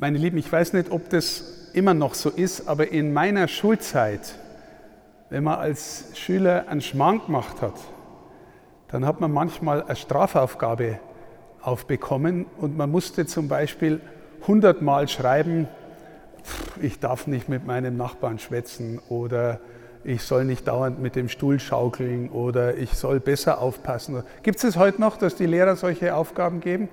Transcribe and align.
Meine 0.00 0.16
Lieben, 0.16 0.38
ich 0.38 0.52
weiß 0.52 0.74
nicht, 0.74 0.92
ob 0.92 1.10
das 1.10 1.70
immer 1.72 1.92
noch 1.92 2.14
so 2.14 2.30
ist, 2.30 2.68
aber 2.68 2.92
in 2.92 3.12
meiner 3.12 3.48
Schulzeit, 3.48 4.36
wenn 5.28 5.42
man 5.42 5.58
als 5.58 6.12
Schüler 6.14 6.66
einen 6.68 6.82
Schmarrn 6.82 7.20
gemacht 7.26 7.60
hat, 7.60 7.74
dann 8.92 9.04
hat 9.04 9.20
man 9.20 9.32
manchmal 9.32 9.82
eine 9.82 9.96
Strafaufgabe 9.96 11.00
aufbekommen 11.62 12.46
und 12.58 12.76
man 12.76 12.92
musste 12.92 13.26
zum 13.26 13.48
Beispiel 13.48 14.00
hundertmal 14.46 15.08
schreiben, 15.08 15.66
ich 16.80 17.00
darf 17.00 17.26
nicht 17.26 17.48
mit 17.48 17.66
meinem 17.66 17.96
Nachbarn 17.96 18.38
schwätzen 18.38 19.00
oder 19.08 19.58
ich 20.04 20.22
soll 20.22 20.44
nicht 20.44 20.68
dauernd 20.68 21.00
mit 21.00 21.16
dem 21.16 21.28
Stuhl 21.28 21.58
schaukeln 21.58 22.28
oder 22.28 22.76
ich 22.76 22.92
soll 22.92 23.18
besser 23.18 23.60
aufpassen. 23.60 24.22
Gibt 24.44 24.58
es 24.58 24.62
es 24.62 24.76
heute 24.76 25.00
noch, 25.00 25.16
dass 25.16 25.34
die 25.34 25.46
Lehrer 25.46 25.74
solche 25.74 26.14
Aufgaben 26.14 26.60
geben? 26.60 26.88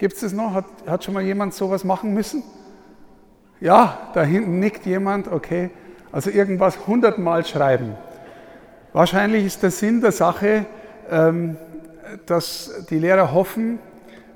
Gibt 0.00 0.14
es 0.14 0.22
es 0.22 0.32
noch? 0.32 0.54
Hat, 0.54 0.64
hat 0.86 1.04
schon 1.04 1.12
mal 1.12 1.22
jemand 1.22 1.52
sowas 1.52 1.84
machen 1.84 2.14
müssen? 2.14 2.42
Ja, 3.60 4.10
da 4.14 4.22
hinten 4.22 4.58
nickt 4.58 4.86
jemand, 4.86 5.28
okay. 5.28 5.68
Also 6.10 6.30
irgendwas 6.30 6.86
hundertmal 6.86 7.44
schreiben. 7.44 7.92
Wahrscheinlich 8.94 9.44
ist 9.44 9.62
der 9.62 9.70
Sinn 9.70 10.00
der 10.00 10.12
Sache, 10.12 10.64
ähm, 11.10 11.58
dass 12.24 12.86
die 12.88 12.98
Lehrer 12.98 13.34
hoffen, 13.34 13.78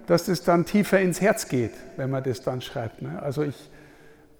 dass 0.07 0.27
das 0.27 0.45
dann 0.45 0.67
tiefer 0.67 1.01
ins 1.01 1.23
Herz 1.23 1.49
geht, 1.49 1.73
wenn 1.97 2.11
man 2.11 2.23
das 2.23 2.43
dann 2.43 2.61
schreibt. 2.61 3.01
Ne? 3.01 3.19
Also 3.23 3.43
ich, 3.43 3.71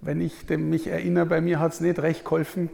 wenn 0.03 0.21
ich 0.21 0.47
mich 0.51 0.89
erinnere, 0.89 1.25
bei 1.25 1.41
mir 1.41 1.59
hat 1.59 1.73
es 1.73 1.81
nicht 1.81 2.01
recht 2.01 2.25
geholfen. 2.25 2.69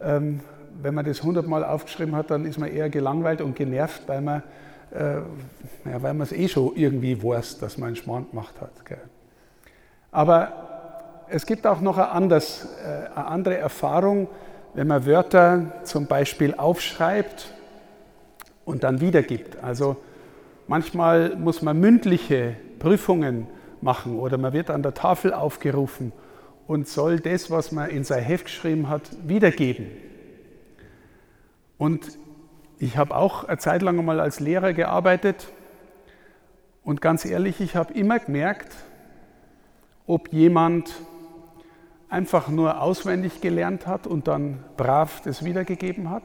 Ähm, 0.00 0.40
wenn 0.80 0.94
man 0.94 1.04
das 1.04 1.22
hundertmal 1.22 1.64
aufgeschrieben 1.64 2.16
hat, 2.16 2.30
dann 2.30 2.46
ist 2.46 2.58
man 2.58 2.70
eher 2.70 2.88
gelangweilt 2.88 3.42
und 3.42 3.54
genervt, 3.54 4.04
weil 4.06 4.22
man 4.22 4.42
äh, 4.94 5.16
ja, 5.90 6.02
weil 6.02 6.14
man 6.14 6.22
es 6.22 6.32
eh 6.32 6.48
schon 6.48 6.72
irgendwie 6.76 7.22
weiß, 7.22 7.58
dass 7.58 7.78
man 7.78 7.88
einen 7.88 7.96
Schmarrn 7.96 8.30
gemacht 8.30 8.54
hat. 8.60 8.84
Gell. 8.84 9.02
Aber 10.10 11.24
es 11.28 11.46
gibt 11.46 11.66
auch 11.66 11.80
noch 11.80 11.98
eine, 11.98 12.10
anders, 12.10 12.68
äh, 12.84 13.08
eine 13.14 13.26
andere 13.26 13.58
Erfahrung, 13.58 14.28
wenn 14.74 14.86
man 14.86 15.04
Wörter 15.06 15.72
zum 15.84 16.06
Beispiel 16.06 16.54
aufschreibt 16.54 17.52
und 18.64 18.84
dann 18.84 19.00
wiedergibt. 19.00 19.62
Also 19.62 19.96
manchmal 20.66 21.36
muss 21.36 21.62
man 21.62 21.78
mündliche 21.78 22.56
Prüfungen 22.78 23.46
machen 23.80 24.18
oder 24.18 24.38
man 24.38 24.52
wird 24.52 24.70
an 24.70 24.82
der 24.82 24.94
Tafel 24.94 25.34
aufgerufen 25.34 26.12
und 26.66 26.88
soll 26.88 27.20
das, 27.20 27.50
was 27.50 27.72
man 27.72 27.90
in 27.90 28.04
sein 28.04 28.22
Heft 28.22 28.46
geschrieben 28.46 28.88
hat, 28.88 29.02
wiedergeben. 29.26 29.86
Und 31.76 32.18
ich 32.78 32.96
habe 32.96 33.14
auch 33.16 33.44
eine 33.44 33.58
Zeit 33.58 33.82
lang 33.82 34.04
mal 34.04 34.20
als 34.20 34.40
Lehrer 34.40 34.72
gearbeitet 34.72 35.48
und 36.82 37.00
ganz 37.00 37.24
ehrlich, 37.24 37.60
ich 37.60 37.76
habe 37.76 37.94
immer 37.94 38.18
gemerkt, 38.18 38.74
ob 40.06 40.32
jemand 40.32 40.94
einfach 42.08 42.48
nur 42.48 42.80
auswendig 42.80 43.40
gelernt 43.40 43.86
hat 43.86 44.06
und 44.06 44.28
dann 44.28 44.62
brav 44.76 45.22
das 45.22 45.44
wiedergegeben 45.44 46.10
hat 46.10 46.24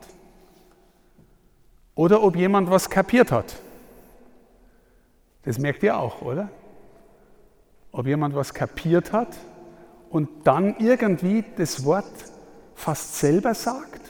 oder 1.95 2.21
ob 2.23 2.35
jemand 2.35 2.69
was 2.69 2.89
kapiert 2.89 3.31
hat. 3.31 3.55
Das 5.43 5.57
merkt 5.57 5.81
ihr 5.83 5.97
auch, 5.97 6.21
oder? 6.21 6.49
Ob 7.91 8.05
jemand 8.05 8.35
was 8.35 8.53
kapiert 8.53 9.13
hat 9.13 9.35
und 10.09 10.29
dann 10.43 10.75
irgendwie 10.77 11.43
das 11.57 11.85
Wort 11.85 12.05
fast 12.75 13.15
selber 13.15 13.53
sagt 13.53 14.01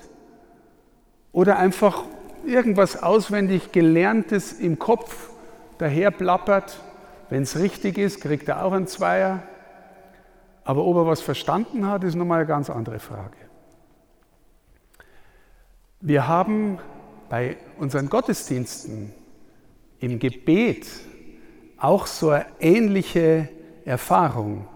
oder 1.32 1.58
einfach 1.58 2.04
irgendwas 2.50 3.02
auswendig 3.02 3.72
Gelerntes 3.72 4.54
im 4.54 4.80
Kopf 4.80 5.30
daher 5.78 6.12
plappert. 6.12 6.80
Wenn 7.30 7.44
es 7.44 7.58
richtig 7.58 7.98
ist, 7.98 8.22
kriegt 8.22 8.48
er 8.50 8.66
auch 8.66 8.74
einen 8.74 8.88
Zweier. 8.88 9.44
Aber 10.64 10.84
ob 10.84 10.98
er 10.98 11.06
was 11.08 11.22
verstanden 11.22 11.88
hat, 11.88 12.04
ist 12.04 12.16
nochmal 12.16 12.40
eine 12.40 12.48
ganz 12.48 12.70
andere 12.70 13.00
Frage. 13.00 13.38
Wir 16.02 16.28
haben 16.28 16.80
bei 17.30 17.58
unseren 17.78 18.10
Gottesdiensten 18.10 19.14
im 20.00 20.20
Gebet 20.20 20.88
auch 21.78 22.08
so 22.08 22.30
eine 22.30 22.46
ähnliche 22.60 23.50
Erfahrung. 23.86 24.68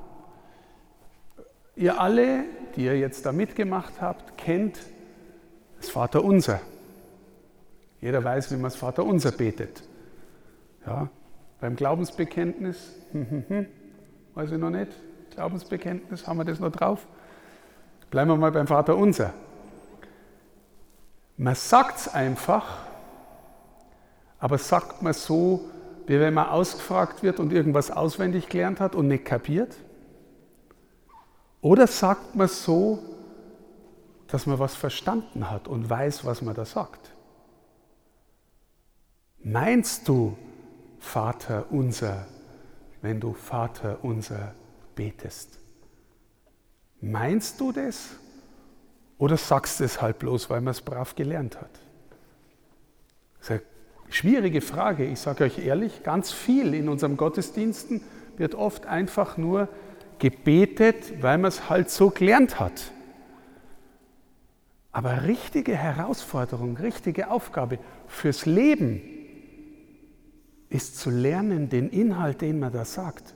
Ihr 1.75 1.99
alle, 1.99 2.45
die 2.75 2.85
ihr 2.85 2.97
jetzt 2.97 3.25
da 3.25 3.31
mitgemacht 3.31 4.01
habt, 4.01 4.37
kennt 4.37 4.79
das 5.77 5.89
Vaterunser. 5.89 6.61
Jeder 8.03 8.21
weiß, 8.21 8.51
wie 8.51 8.55
man 8.55 8.65
das 8.65 8.75
Vaterunser 8.75 9.31
betet. 9.31 9.81
Ja, 10.85 11.07
beim 11.61 11.77
Glaubensbekenntnis, 11.77 12.91
hm, 13.13 13.29
hm, 13.29 13.43
hm, 13.47 13.65
weiß 14.33 14.51
ich 14.51 14.57
noch 14.57 14.71
nicht, 14.71 14.91
Glaubensbekenntnis, 15.33 16.27
haben 16.27 16.37
wir 16.37 16.43
das 16.43 16.59
noch 16.59 16.73
drauf? 16.73 17.07
Bleiben 18.11 18.29
wir 18.29 18.35
mal 18.35 18.51
beim 18.51 18.67
Vaterunser. 18.67 19.33
Man 21.37 21.55
sagt 21.55 21.99
es 21.99 22.13
einfach, 22.13 22.79
aber 24.37 24.57
sagt 24.57 25.01
man 25.01 25.13
so, 25.13 25.61
wie 26.05 26.19
wenn 26.19 26.33
man 26.33 26.47
ausgefragt 26.47 27.23
wird 27.23 27.39
und 27.39 27.53
irgendwas 27.53 27.89
auswendig 27.89 28.49
gelernt 28.49 28.81
hat 28.81 28.95
und 28.95 29.07
nicht 29.07 29.23
kapiert? 29.23 29.77
Oder 31.61 31.87
sagt 31.87 32.35
man 32.35 32.49
so, 32.49 32.99
dass 34.27 34.45
man 34.45 34.59
was 34.59 34.75
verstanden 34.75 35.49
hat 35.49 35.69
und 35.69 35.89
weiß, 35.89 36.25
was 36.25 36.41
man 36.41 36.53
da 36.53 36.65
sagt? 36.65 37.12
Meinst 39.43 40.07
du 40.07 40.37
Vater 40.99 41.65
unser, 41.69 42.25
wenn 43.01 43.19
du 43.19 43.33
Vater 43.33 43.99
unser 44.01 44.55
betest? 44.95 45.59
Meinst 47.01 47.59
du 47.59 47.73
das? 47.73 48.11
Oder 49.17 49.35
sagst 49.35 49.81
du 49.81 49.83
es 49.83 50.01
halt 50.01 50.19
bloß, 50.19 50.49
weil 50.49 50.61
man 50.61 50.71
es 50.71 50.81
brav 50.81 51.15
gelernt 51.15 51.59
hat? 51.59 51.69
Das 53.39 53.49
ist 53.49 53.51
eine 53.51 53.61
schwierige 54.09 54.61
Frage. 54.61 55.05
Ich 55.05 55.19
sage 55.19 55.43
euch 55.43 55.59
ehrlich, 55.59 56.03
ganz 56.03 56.31
viel 56.31 56.73
in 56.73 56.87
unserem 56.87 57.17
Gottesdiensten 57.17 58.01
wird 58.37 58.55
oft 58.55 58.85
einfach 58.85 59.35
nur 59.35 59.67
gebetet, 60.19 61.21
weil 61.21 61.37
man 61.37 61.49
es 61.49 61.69
halt 61.69 61.89
so 61.89 62.09
gelernt 62.09 62.61
hat. 62.61 62.91
Aber 64.93 65.23
richtige 65.23 65.75
Herausforderung, 65.75 66.77
richtige 66.77 67.29
Aufgabe 67.29 67.79
fürs 68.07 68.45
Leben 68.45 69.01
ist 70.73 70.97
zu 70.97 71.09
lernen, 71.11 71.69
den 71.69 71.89
Inhalt, 71.89 72.41
den 72.41 72.59
man 72.59 72.73
da 72.73 72.83
sagt, 72.83 73.35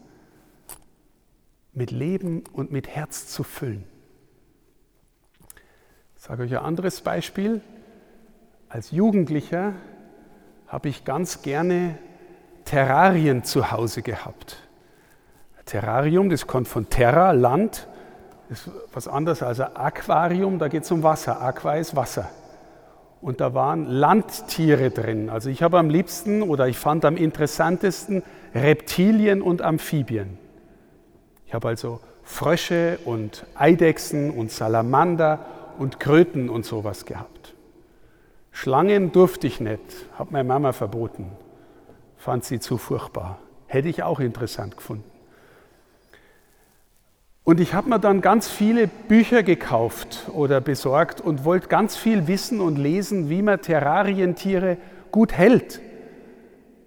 mit 1.73 1.91
Leben 1.91 2.43
und 2.51 2.71
mit 2.71 2.87
Herz 2.87 3.27
zu 3.27 3.43
füllen. 3.43 3.83
Ich 6.15 6.23
sage 6.23 6.43
euch 6.43 6.51
ein 6.51 6.63
anderes 6.63 7.01
Beispiel. 7.01 7.61
Als 8.69 8.89
Jugendlicher 8.91 9.73
habe 10.67 10.89
ich 10.89 11.05
ganz 11.05 11.43
gerne 11.43 11.99
Terrarien 12.65 13.43
zu 13.43 13.71
Hause 13.71 14.01
gehabt. 14.01 14.57
Terrarium, 15.65 16.29
das 16.29 16.47
kommt 16.47 16.67
von 16.67 16.89
Terra, 16.89 17.31
Land, 17.31 17.87
ist 18.49 18.71
was 18.93 19.07
anderes 19.07 19.43
als 19.43 19.59
ein 19.59 19.75
Aquarium, 19.75 20.57
da 20.57 20.69
geht 20.69 20.83
es 20.83 20.91
um 20.91 21.03
Wasser. 21.03 21.41
Aqua 21.41 21.75
ist 21.75 21.95
Wasser 21.95 22.29
und 23.21 23.41
da 23.41 23.53
waren 23.53 23.85
Landtiere 23.85 24.91
drin. 24.91 25.29
Also 25.29 25.49
ich 25.49 25.63
habe 25.63 25.77
am 25.79 25.89
liebsten 25.89 26.41
oder 26.41 26.67
ich 26.67 26.77
fand 26.77 27.05
am 27.05 27.17
interessantesten 27.17 28.23
Reptilien 28.53 29.41
und 29.41 29.61
Amphibien. 29.61 30.37
Ich 31.45 31.53
habe 31.53 31.67
also 31.69 31.99
Frösche 32.23 32.99
und 33.05 33.45
Eidechsen 33.55 34.31
und 34.31 34.51
Salamander 34.51 35.45
und 35.79 35.99
Kröten 35.99 36.49
und 36.49 36.65
sowas 36.65 37.05
gehabt. 37.05 37.53
Schlangen 38.51 39.11
durfte 39.11 39.47
ich 39.47 39.59
nicht, 39.59 39.81
hat 40.17 40.31
meine 40.31 40.47
Mama 40.47 40.73
verboten, 40.73 41.31
fand 42.17 42.43
sie 42.43 42.59
zu 42.59 42.77
furchtbar. 42.77 43.39
Hätte 43.67 43.87
ich 43.87 44.03
auch 44.03 44.19
interessant 44.19 44.77
gefunden. 44.77 45.16
Und 47.47 47.61
ich 47.61 47.73
habe 47.73 47.87
mir 47.87 47.97
dann 47.97 48.19
ganz 48.19 48.49
viele 48.49 48.87
Bücher 48.87 49.41
gekauft 49.41 50.29
oder 50.33 50.59
besorgt 50.59 51.21
und 51.21 51.45
wollte 51.45 51.69
ganz 51.69 51.95
viel 51.95 52.27
wissen 52.27 52.59
und 52.59 52.75
lesen, 52.75 53.29
wie 53.29 53.41
man 53.41 53.61
Terrarientiere 53.61 54.75
gut 55.11 55.31
hält, 55.31 55.79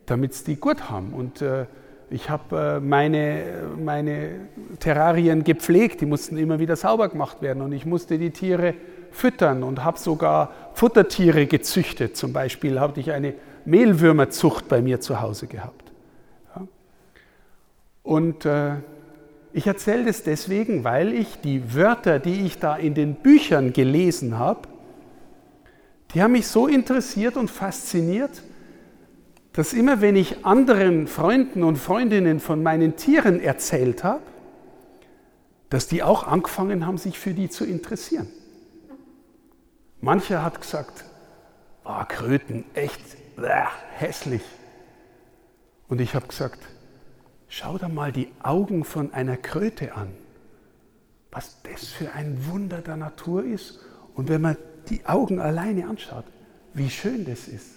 damit 0.04 0.34
sie 0.34 0.44
die 0.44 0.56
gut 0.60 0.90
haben. 0.90 1.14
Und 1.14 1.40
äh, 1.40 1.64
ich 2.10 2.28
habe 2.28 2.76
äh, 2.76 2.78
meine, 2.78 3.42
meine 3.82 4.32
Terrarien 4.80 5.44
gepflegt, 5.44 6.02
die 6.02 6.06
mussten 6.06 6.36
immer 6.36 6.58
wieder 6.58 6.76
sauber 6.76 7.08
gemacht 7.08 7.40
werden 7.40 7.62
und 7.62 7.72
ich 7.72 7.86
musste 7.86 8.18
die 8.18 8.30
Tiere 8.30 8.74
füttern 9.12 9.62
und 9.62 9.82
habe 9.82 9.98
sogar 9.98 10.52
Futtertiere 10.74 11.46
gezüchtet. 11.46 12.18
Zum 12.18 12.34
Beispiel 12.34 12.78
habe 12.78 13.00
ich 13.00 13.12
eine 13.12 13.32
Mehlwürmerzucht 13.64 14.68
bei 14.68 14.82
mir 14.82 15.00
zu 15.00 15.22
Hause 15.22 15.46
gehabt. 15.46 15.90
Ja. 16.54 16.68
Und 18.02 18.44
äh, 18.44 18.72
ich 19.52 19.66
erzähle 19.66 20.04
das 20.04 20.22
deswegen, 20.22 20.84
weil 20.84 21.12
ich 21.12 21.40
die 21.40 21.74
Wörter, 21.74 22.18
die 22.18 22.46
ich 22.46 22.58
da 22.58 22.76
in 22.76 22.94
den 22.94 23.16
Büchern 23.16 23.72
gelesen 23.72 24.38
habe, 24.38 24.68
die 26.14 26.22
haben 26.22 26.32
mich 26.32 26.46
so 26.46 26.66
interessiert 26.66 27.36
und 27.36 27.50
fasziniert, 27.50 28.42
dass 29.52 29.72
immer 29.72 30.00
wenn 30.00 30.16
ich 30.16 30.44
anderen 30.44 31.06
Freunden 31.06 31.62
und 31.64 31.76
Freundinnen 31.76 32.40
von 32.40 32.62
meinen 32.62 32.96
Tieren 32.96 33.40
erzählt 33.40 34.04
habe, 34.04 34.22
dass 35.68 35.86
die 35.86 36.02
auch 36.02 36.26
angefangen 36.26 36.86
haben, 36.86 36.98
sich 36.98 37.18
für 37.18 37.32
die 37.32 37.48
zu 37.48 37.64
interessieren. 37.64 38.28
Mancher 40.00 40.44
hat 40.44 40.60
gesagt, 40.60 41.04
oh, 41.84 42.02
Kröten, 42.08 42.64
echt 42.74 43.00
bläh, 43.36 43.66
hässlich. 43.96 44.42
Und 45.88 46.00
ich 46.00 46.14
habe 46.14 46.26
gesagt, 46.26 46.60
schau 47.50 47.76
dir 47.76 47.88
mal 47.88 48.12
die 48.12 48.28
Augen 48.42 48.84
von 48.84 49.12
einer 49.12 49.36
Kröte 49.36 49.94
an, 49.94 50.08
was 51.30 51.58
das 51.64 51.88
für 51.88 52.12
ein 52.12 52.46
Wunder 52.46 52.78
der 52.78 52.96
Natur 52.96 53.44
ist. 53.44 53.80
Und 54.14 54.28
wenn 54.28 54.40
man 54.40 54.56
die 54.88 55.04
Augen 55.04 55.40
alleine 55.40 55.86
anschaut, 55.86 56.24
wie 56.72 56.88
schön 56.88 57.24
das 57.26 57.48
ist. 57.48 57.72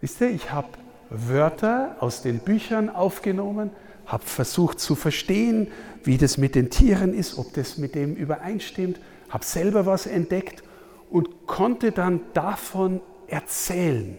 Wisst 0.00 0.20
ihr, 0.20 0.30
ich 0.30 0.50
habe 0.50 0.68
Wörter 1.10 1.96
aus 2.00 2.22
den 2.22 2.38
Büchern 2.38 2.88
aufgenommen, 2.88 3.70
habe 4.06 4.24
versucht 4.24 4.80
zu 4.80 4.94
verstehen, 4.94 5.68
wie 6.04 6.18
das 6.18 6.38
mit 6.38 6.54
den 6.54 6.70
Tieren 6.70 7.12
ist, 7.12 7.38
ob 7.38 7.52
das 7.54 7.76
mit 7.76 7.94
dem 7.94 8.14
übereinstimmt, 8.14 8.98
habe 9.28 9.44
selber 9.44 9.84
was 9.86 10.06
entdeckt 10.06 10.62
und 11.10 11.46
konnte 11.46 11.92
dann 11.92 12.20
davon 12.34 13.00
erzählen. 13.26 14.16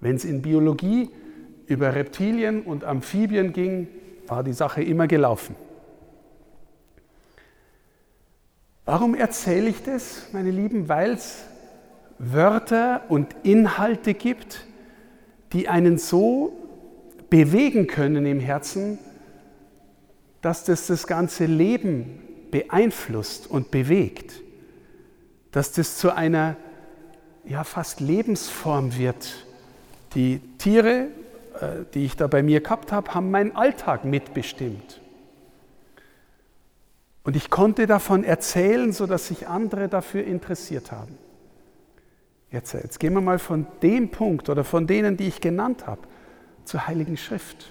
Wenn 0.00 0.16
es 0.16 0.24
in 0.24 0.42
Biologie 0.42 1.10
über 1.68 1.94
Reptilien 1.94 2.62
und 2.62 2.84
Amphibien 2.84 3.52
ging, 3.52 3.88
war 4.26 4.42
die 4.42 4.52
Sache 4.52 4.82
immer 4.82 5.06
gelaufen. 5.06 5.54
Warum 8.84 9.14
erzähle 9.14 9.68
ich 9.68 9.82
das, 9.82 10.28
meine 10.32 10.50
Lieben? 10.50 10.88
Weil 10.88 11.12
es 11.12 11.44
Wörter 12.18 13.02
und 13.08 13.36
Inhalte 13.42 14.14
gibt, 14.14 14.66
die 15.52 15.68
einen 15.68 15.98
so 15.98 16.52
bewegen 17.30 17.86
können 17.86 18.24
im 18.24 18.40
Herzen, 18.40 18.98
dass 20.40 20.64
das 20.64 20.86
das 20.86 21.06
ganze 21.06 21.44
Leben 21.44 22.22
beeinflusst 22.50 23.46
und 23.50 23.70
bewegt, 23.70 24.40
dass 25.52 25.72
das 25.72 25.98
zu 25.98 26.14
einer 26.14 26.56
ja 27.44 27.64
fast 27.64 28.00
Lebensform 28.00 28.96
wird. 28.96 29.46
Die 30.14 30.40
Tiere, 30.58 31.08
die 31.94 32.04
ich 32.04 32.16
da 32.16 32.26
bei 32.26 32.42
mir 32.42 32.60
gehabt 32.60 32.92
habe, 32.92 33.14
haben 33.14 33.30
meinen 33.30 33.56
Alltag 33.56 34.04
mitbestimmt. 34.04 35.00
Und 37.24 37.36
ich 37.36 37.50
konnte 37.50 37.86
davon 37.86 38.24
erzählen, 38.24 38.92
sodass 38.92 39.28
sich 39.28 39.48
andere 39.48 39.88
dafür 39.88 40.24
interessiert 40.24 40.92
haben. 40.92 41.18
Jetzt, 42.50 42.72
jetzt 42.72 42.98
gehen 42.98 43.12
wir 43.12 43.20
mal 43.20 43.38
von 43.38 43.66
dem 43.82 44.10
Punkt 44.10 44.48
oder 44.48 44.64
von 44.64 44.86
denen, 44.86 45.16
die 45.16 45.28
ich 45.28 45.40
genannt 45.40 45.86
habe, 45.86 46.00
zur 46.64 46.86
Heiligen 46.86 47.16
Schrift. 47.16 47.70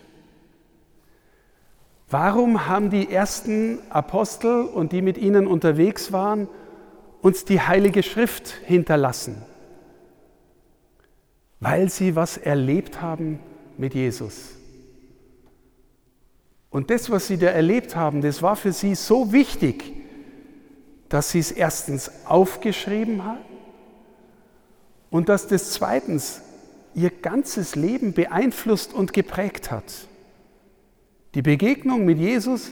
Warum 2.09 2.67
haben 2.67 2.89
die 2.89 3.11
ersten 3.11 3.79
Apostel 3.89 4.61
und 4.61 4.91
die 4.91 5.01
mit 5.01 5.17
ihnen 5.17 5.47
unterwegs 5.47 6.11
waren, 6.11 6.47
uns 7.21 7.43
die 7.43 7.59
Heilige 7.59 8.03
Schrift 8.03 8.49
hinterlassen? 8.49 9.41
Weil 11.59 11.89
sie 11.89 12.15
was 12.15 12.37
erlebt 12.37 13.01
haben 13.01 13.39
mit 13.77 13.93
Jesus. 13.93 14.51
Und 16.69 16.89
das, 16.89 17.09
was 17.09 17.27
sie 17.27 17.37
da 17.37 17.47
erlebt 17.47 17.95
haben, 17.95 18.21
das 18.21 18.41
war 18.41 18.55
für 18.55 18.71
sie 18.71 18.95
so 18.95 19.31
wichtig, 19.31 19.93
dass 21.09 21.31
sie 21.31 21.39
es 21.39 21.51
erstens 21.51 22.11
aufgeschrieben 22.25 23.23
haben 23.23 23.39
und 25.09 25.29
dass 25.29 25.47
das 25.47 25.71
zweitens 25.71 26.41
ihr 26.93 27.09
ganzes 27.09 27.75
Leben 27.75 28.13
beeinflusst 28.13 28.93
und 28.93 29.13
geprägt 29.13 29.71
hat. 29.71 30.07
Die 31.35 31.41
Begegnung 31.41 32.05
mit 32.05 32.17
Jesus 32.17 32.71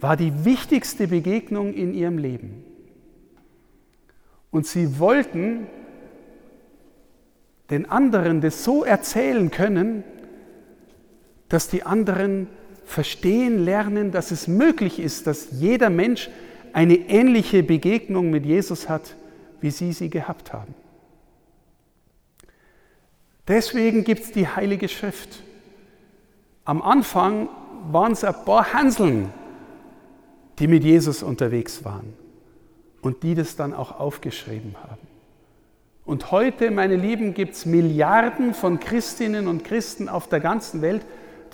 war 0.00 0.16
die 0.16 0.44
wichtigste 0.44 1.08
Begegnung 1.08 1.74
in 1.74 1.94
ihrem 1.94 2.18
Leben. 2.18 2.64
Und 4.50 4.66
sie 4.66 4.98
wollten 4.98 5.66
den 7.70 7.90
anderen 7.90 8.40
das 8.40 8.64
so 8.64 8.84
erzählen 8.84 9.50
können, 9.50 10.04
dass 11.48 11.68
die 11.68 11.84
anderen 11.84 12.48
verstehen 12.84 13.58
lernen, 13.64 14.12
dass 14.12 14.30
es 14.30 14.48
möglich 14.48 14.98
ist, 14.98 15.26
dass 15.26 15.48
jeder 15.52 15.90
Mensch 15.90 16.30
eine 16.72 16.94
ähnliche 16.94 17.62
Begegnung 17.62 18.30
mit 18.30 18.44
Jesus 18.46 18.88
hat, 18.88 19.16
wie 19.60 19.70
sie 19.70 19.92
sie 19.92 20.10
gehabt 20.10 20.52
haben. 20.52 20.74
Deswegen 23.48 24.04
gibt 24.04 24.22
es 24.22 24.32
die 24.32 24.48
Heilige 24.48 24.88
Schrift. 24.88 25.42
Am 26.64 26.82
Anfang 26.82 27.48
waren 27.90 28.12
es 28.12 28.24
ein 28.24 28.34
paar 28.44 28.72
Hanseln, 28.72 29.32
die 30.58 30.66
mit 30.66 30.84
Jesus 30.84 31.22
unterwegs 31.22 31.84
waren 31.84 32.12
und 33.02 33.22
die 33.22 33.34
das 33.34 33.56
dann 33.56 33.72
auch 33.72 34.00
aufgeschrieben 34.00 34.74
haben. 34.82 35.06
Und 36.04 36.30
heute, 36.30 36.70
meine 36.70 36.96
Lieben, 36.96 37.34
gibt 37.34 37.54
es 37.54 37.66
Milliarden 37.66 38.54
von 38.54 38.78
Christinnen 38.78 39.48
und 39.48 39.64
Christen 39.64 40.08
auf 40.08 40.28
der 40.28 40.40
ganzen 40.40 40.82
Welt, 40.82 41.04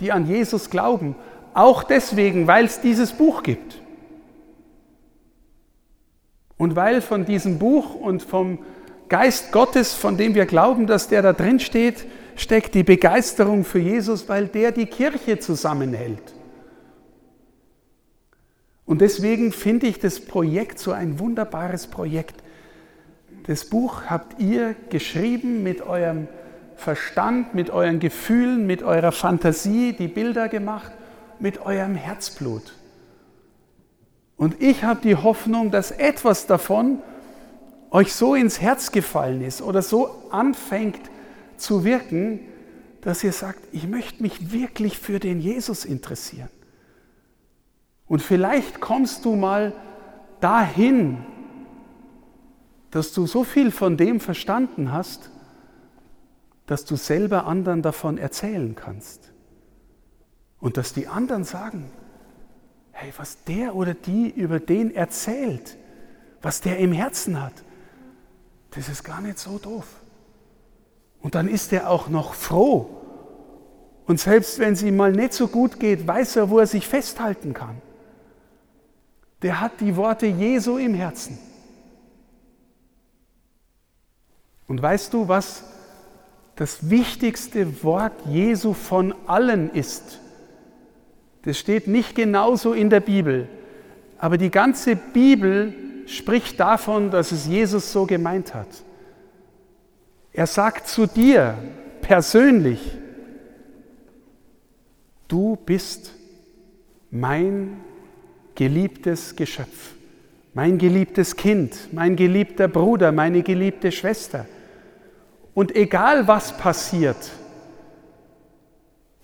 die 0.02 0.12
an 0.12 0.26
Jesus 0.26 0.68
glauben. 0.68 1.14
Auch 1.54 1.84
deswegen, 1.84 2.46
weil 2.46 2.66
es 2.66 2.80
dieses 2.80 3.12
Buch 3.12 3.42
gibt. 3.42 3.80
Und 6.58 6.76
weil 6.76 7.00
von 7.00 7.24
diesem 7.24 7.58
Buch 7.58 7.94
und 7.94 8.22
vom 8.22 8.58
Geist 9.08 9.52
Gottes, 9.52 9.94
von 9.94 10.16
dem 10.16 10.34
wir 10.34 10.46
glauben, 10.46 10.86
dass 10.86 11.08
der 11.08 11.22
da 11.22 11.32
drin 11.32 11.60
steht, 11.60 12.06
steckt 12.36 12.74
die 12.74 12.82
Begeisterung 12.82 13.64
für 13.64 13.78
Jesus, 13.78 14.28
weil 14.28 14.46
der 14.46 14.72
die 14.72 14.86
Kirche 14.86 15.38
zusammenhält. 15.38 16.34
Und 18.86 19.00
deswegen 19.00 19.52
finde 19.52 19.86
ich 19.86 19.98
das 19.98 20.20
Projekt 20.20 20.78
so 20.78 20.92
ein 20.92 21.18
wunderbares 21.18 21.86
Projekt. 21.86 22.42
Das 23.46 23.64
Buch 23.64 24.02
habt 24.08 24.40
ihr 24.40 24.74
geschrieben 24.90 25.62
mit 25.62 25.82
eurem 25.82 26.28
Verstand, 26.76 27.54
mit 27.54 27.70
euren 27.70 28.00
Gefühlen, 28.00 28.66
mit 28.66 28.82
eurer 28.82 29.12
Fantasie, 29.12 29.92
die 29.92 30.08
Bilder 30.08 30.48
gemacht, 30.48 30.92
mit 31.38 31.64
eurem 31.64 31.94
Herzblut. 31.94 32.74
Und 34.36 34.60
ich 34.60 34.82
habe 34.82 35.00
die 35.02 35.16
Hoffnung, 35.16 35.70
dass 35.70 35.90
etwas 35.90 36.46
davon 36.46 36.98
euch 37.90 38.12
so 38.14 38.34
ins 38.34 38.60
Herz 38.60 38.90
gefallen 38.90 39.42
ist 39.42 39.62
oder 39.62 39.82
so 39.82 40.10
anfängt 40.30 41.00
zu 41.56 41.84
wirken, 41.84 42.40
dass 43.02 43.22
ihr 43.22 43.32
sagt, 43.32 43.60
ich 43.72 43.86
möchte 43.86 44.22
mich 44.22 44.52
wirklich 44.52 44.98
für 44.98 45.18
den 45.18 45.40
Jesus 45.40 45.84
interessieren. 45.84 46.48
Und 48.06 48.22
vielleicht 48.22 48.80
kommst 48.80 49.24
du 49.24 49.36
mal 49.36 49.74
dahin, 50.40 51.18
dass 52.90 53.12
du 53.12 53.26
so 53.26 53.42
viel 53.42 53.70
von 53.70 53.96
dem 53.96 54.20
verstanden 54.20 54.92
hast, 54.92 55.30
dass 56.66 56.84
du 56.84 56.96
selber 56.96 57.46
anderen 57.46 57.82
davon 57.82 58.18
erzählen 58.18 58.74
kannst. 58.74 59.32
Und 60.60 60.76
dass 60.76 60.92
die 60.92 61.08
anderen 61.08 61.44
sagen, 61.44 61.90
hey, 62.92 63.12
was 63.16 63.42
der 63.44 63.74
oder 63.74 63.94
die 63.94 64.30
über 64.30 64.60
den 64.60 64.94
erzählt, 64.94 65.76
was 66.40 66.60
der 66.60 66.78
im 66.78 66.92
Herzen 66.92 67.42
hat, 67.42 67.54
das 68.70 68.88
ist 68.88 69.04
gar 69.04 69.20
nicht 69.20 69.38
so 69.38 69.58
doof. 69.58 69.86
Und 71.20 71.34
dann 71.34 71.48
ist 71.48 71.72
er 71.72 71.90
auch 71.90 72.08
noch 72.08 72.34
froh. 72.34 72.90
Und 74.06 74.20
selbst 74.20 74.58
wenn 74.58 74.72
es 74.72 74.82
ihm 74.82 74.96
mal 74.96 75.12
nicht 75.12 75.32
so 75.32 75.48
gut 75.48 75.78
geht, 75.78 76.06
weiß 76.06 76.36
er, 76.36 76.50
wo 76.50 76.58
er 76.58 76.66
sich 76.66 76.86
festhalten 76.86 77.54
kann. 77.54 77.80
Der 79.42 79.60
hat 79.60 79.80
die 79.80 79.96
Worte 79.96 80.26
Jesu 80.26 80.78
im 80.78 80.94
Herzen. 80.94 81.38
Und 84.66 84.80
weißt 84.80 85.12
du, 85.12 85.28
was 85.28 85.64
das 86.62 86.88
wichtigste 86.90 87.82
Wort 87.82 88.12
Jesu 88.30 88.72
von 88.72 89.12
allen 89.26 89.68
ist? 89.74 90.20
Das 91.42 91.58
steht 91.58 91.88
nicht 91.88 92.14
genauso 92.14 92.72
in 92.72 92.88
der 92.88 93.00
Bibel, 93.00 93.48
aber 94.16 94.38
die 94.38 94.52
ganze 94.52 94.94
Bibel 94.94 95.74
spricht 96.06 96.60
davon, 96.60 97.10
dass 97.10 97.32
es 97.32 97.48
Jesus 97.48 97.90
so 97.90 98.06
gemeint 98.06 98.54
hat. 98.54 98.68
Er 100.32 100.46
sagt 100.46 100.86
zu 100.86 101.06
dir 101.06 101.58
persönlich, 102.00 102.96
du 105.26 105.58
bist 105.66 106.12
mein 107.10 107.78
geliebtes 108.54 109.34
Geschöpf, 109.34 109.94
mein 110.54 110.78
geliebtes 110.78 111.34
Kind, 111.34 111.88
mein 111.90 112.14
geliebter 112.14 112.68
Bruder, 112.68 113.10
meine 113.10 113.42
geliebte 113.42 113.90
Schwester. 113.90 114.46
Und 115.54 115.74
egal 115.76 116.28
was 116.28 116.56
passiert, 116.56 117.30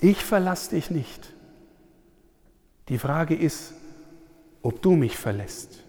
ich 0.00 0.24
verlasse 0.24 0.70
dich 0.70 0.90
nicht. 0.90 1.32
Die 2.88 2.98
Frage 2.98 3.34
ist, 3.34 3.72
ob 4.62 4.82
du 4.82 4.92
mich 4.92 5.16
verlässt. 5.16 5.82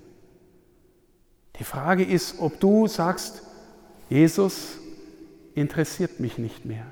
Die 1.57 1.63
Frage 1.63 2.03
ist, 2.03 2.39
ob 2.39 2.59
du 2.59 2.87
sagst, 2.87 3.43
Jesus, 4.09 4.77
interessiert 5.55 6.19
mich 6.19 6.37
nicht 6.37 6.65
mehr. 6.65 6.85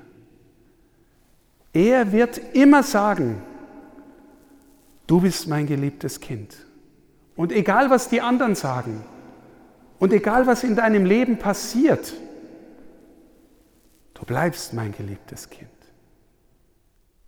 Er 1.72 2.12
wird 2.12 2.38
immer 2.54 2.82
sagen, 2.82 3.42
du 5.06 5.20
bist 5.20 5.48
mein 5.48 5.66
geliebtes 5.66 6.20
Kind. 6.20 6.54
Und 7.34 7.52
egal 7.52 7.90
was 7.90 8.08
die 8.08 8.20
anderen 8.20 8.54
sagen 8.54 9.04
und 9.98 10.12
egal 10.12 10.46
was 10.46 10.64
in 10.64 10.76
deinem 10.76 11.04
Leben 11.04 11.38
passiert, 11.38 12.12
du 14.18 14.24
bleibst 14.24 14.72
mein 14.72 14.92
geliebtes 14.92 15.48
Kind. 15.50 15.68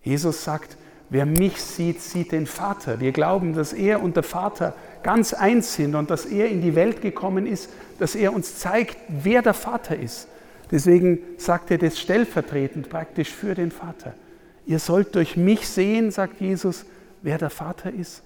Jesus 0.03 0.45
sagt, 0.45 0.77
wer 1.11 1.27
mich 1.27 1.61
sieht, 1.61 2.01
sieht 2.01 2.33
den 2.33 2.47
Vater. 2.47 3.01
Wir 3.01 3.13
glauben, 3.13 3.55
dass 3.55 3.73
er 3.73 4.03
und 4.03 4.17
der 4.17 4.23
Vater 4.23 4.75
ganz 5.03 5.35
eins 5.35 5.75
sind 5.75 5.95
und 5.95 6.11
dass 6.11 6.27
er 6.27 6.49
in 6.49 6.63
die 6.63 6.75
Welt 6.75 7.03
gekommen 7.03 7.47
ist, 7.47 7.71
dass 7.99 8.15
er 8.15 8.33
uns 8.33 8.59
zeigt, 8.59 8.97
wer 9.09 9.43
der 9.43 9.55
Vater 9.55 9.97
ist. 9.97 10.29
Deswegen 10.71 11.19
sagt 11.37 11.71
er 11.71 11.79
das 11.79 11.99
stellvertretend 11.99 12.89
praktisch 12.89 13.31
für 13.31 13.55
den 13.55 13.73
Vater. 13.73 14.15
Ihr 14.67 14.79
sollt 14.79 15.15
durch 15.15 15.37
mich 15.37 15.69
sehen, 15.69 16.11
sagt 16.11 16.41
Jesus, 16.41 16.87
wer 17.23 17.39
der 17.39 17.51
Vater 17.51 17.93
ist 17.93 18.23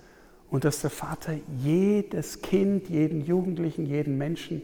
und 0.50 0.64
dass 0.64 0.80
der 0.80 0.90
Vater 0.90 1.34
jedes 1.62 2.42
Kind, 2.42 2.88
jeden 2.88 3.24
Jugendlichen, 3.24 3.86
jeden 3.86 4.18
Menschen 4.18 4.62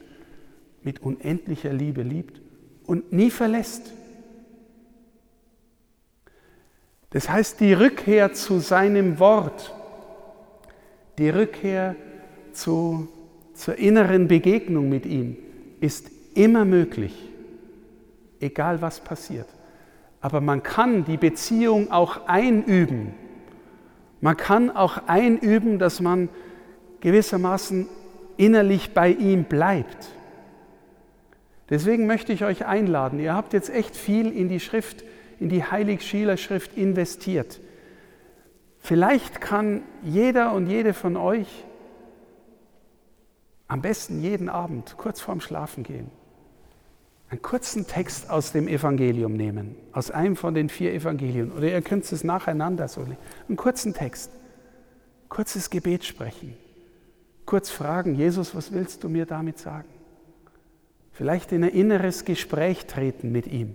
mit 0.83 1.03
unendlicher 1.03 1.73
Liebe 1.73 2.03
liebt 2.03 2.41
und 2.91 3.13
nie 3.13 3.31
verlässt. 3.31 3.93
Das 7.11 7.31
heißt, 7.31 7.61
die 7.61 7.73
Rückkehr 7.73 8.33
zu 8.33 8.59
seinem 8.59 9.21
Wort, 9.21 9.73
die 11.17 11.31
Rückkehr 11.31 11.95
zu, 12.53 13.07
zur 13.55 13.77
inneren 13.77 14.27
Begegnung 14.27 14.89
mit 14.89 15.07
ihm 15.07 15.37
ist 15.81 16.11
immer 16.35 16.65
möglich, 16.65 17.15
egal 18.41 18.83
was 18.83 18.99
passiert. 18.99 19.47
Aber 20.21 20.41
man 20.41 20.65
kann 20.65 21.05
die 21.05 21.17
Beziehung 21.17 21.93
auch 21.93 22.27
einüben. 22.27 23.15
Man 24.21 24.37
kann 24.37 24.69
auch 24.69 25.07
einüben, 25.07 25.79
dass 25.79 26.01
man 26.01 26.29
gewissermaßen 26.99 27.87
innerlich 28.37 28.95
bei 28.95 29.11
ihm 29.11 29.45
bleibt. 29.45 30.09
Deswegen 31.71 32.07
möchte 32.07 32.33
ich 32.33 32.45
euch 32.45 32.67
einladen, 32.67 33.21
ihr 33.21 33.35
habt 33.35 33.53
jetzt 33.53 33.71
echt 33.71 33.97
viel 33.97 34.31
in 34.31 34.49
die 34.49 34.61
Schrift 34.61 35.05
in 35.41 35.49
die 35.49 35.65
Heilig-Schieler 35.65 36.37
Schrift 36.37 36.77
investiert. 36.77 37.61
Vielleicht 38.79 39.41
kann 39.41 39.83
jeder 40.03 40.53
und 40.53 40.67
jede 40.67 40.95
von 40.95 41.17
euch 41.17 41.65
am 43.67 43.83
besten 43.83 44.21
jeden 44.21 44.49
Abend 44.49 44.97
kurz 44.97 45.21
vorm 45.21 45.41
Schlafen 45.41 45.83
gehen, 45.83 46.11
einen 47.31 47.41
kurzen 47.41 47.87
Text 47.87 48.29
aus 48.31 48.53
dem 48.53 48.69
Evangelium 48.69 49.35
nehmen, 49.35 49.77
aus 49.93 50.11
einem 50.11 50.37
von 50.37 50.55
den 50.55 50.69
vier 50.69 50.93
Evangelien, 50.93 51.53
oder 51.53 51.71
ihr 51.71 51.83
könnt 51.83 52.11
es 52.11 52.25
nacheinander 52.25 52.89
so, 52.89 53.03
einen 53.49 53.57
kurzen 53.57 53.95
Text, 53.95 54.33
kurzes 55.29 55.71
Gebet 55.71 56.05
sprechen, 56.05 56.57
kurz 57.47 57.71
fragen, 57.71 58.15
Jesus, 58.15 58.55
was 58.55 58.73
willst 58.73 59.05
du 59.05 59.09
mir 59.09 59.25
damit 59.25 59.59
sagen? 59.59 59.89
Vielleicht 61.21 61.53
in 61.53 61.63
ein 61.65 61.71
inneres 61.73 62.25
Gespräch 62.25 62.87
treten 62.87 63.31
mit 63.31 63.47
ihm. 63.47 63.75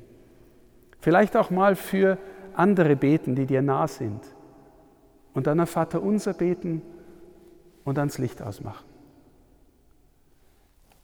Vielleicht 1.00 1.38
auch 1.38 1.52
mal 1.52 1.75
für 1.75 2.18
andere 2.56 2.96
beten, 2.96 3.36
die 3.36 3.46
dir 3.46 3.62
nah 3.62 3.88
sind. 3.88 4.20
Und 5.32 5.46
dann 5.46 5.60
ein 5.60 5.68
Vater 5.68 6.02
unser 6.02 6.34
beten 6.34 6.82
und 7.84 8.00
ans 8.00 8.18
Licht 8.18 8.42
ausmachen. 8.42 8.88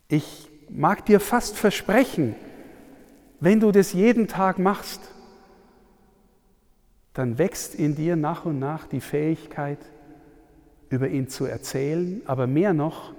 Ich 0.07 0.49
mag 0.67 1.05
dir 1.05 1.19
fast 1.19 1.59
versprechen, 1.59 2.35
wenn 3.39 3.59
du 3.59 3.71
das 3.71 3.93
jeden 3.93 4.27
Tag 4.27 4.57
machst, 4.57 5.11
dann 7.13 7.37
wächst 7.37 7.75
in 7.75 7.93
dir 7.93 8.15
nach 8.15 8.45
und 8.45 8.57
nach 8.57 8.87
die 8.87 9.01
Fähigkeit, 9.01 9.77
über 10.89 11.07
ihn 11.07 11.27
zu 11.27 11.45
erzählen, 11.45 12.23
aber 12.25 12.47
mehr 12.47 12.73
noch, 12.73 13.13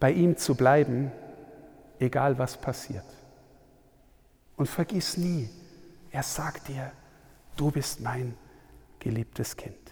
bei 0.00 0.12
ihm 0.12 0.38
zu 0.38 0.54
bleiben, 0.54 1.12
egal 1.98 2.38
was 2.38 2.56
passiert. 2.56 3.04
Und 4.56 4.68
vergiss 4.68 5.16
nie, 5.16 5.48
er 6.10 6.22
sagt 6.22 6.68
dir, 6.68 6.92
du 7.56 7.70
bist 7.70 8.00
mein 8.00 8.36
geliebtes 8.98 9.56
Kind. 9.56 9.85